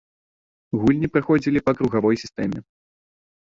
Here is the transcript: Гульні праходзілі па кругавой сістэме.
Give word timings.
Гульні 0.83 1.09
праходзілі 1.17 1.63
па 1.69 1.77
кругавой 1.81 2.15
сістэме. 2.25 2.59